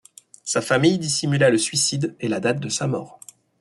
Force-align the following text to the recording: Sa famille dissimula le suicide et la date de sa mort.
Sa 0.43 0.63
famille 0.63 0.97
dissimula 0.97 1.51
le 1.51 1.59
suicide 1.59 2.15
et 2.19 2.27
la 2.27 2.39
date 2.39 2.59
de 2.59 2.69
sa 2.69 2.87
mort. 2.87 3.19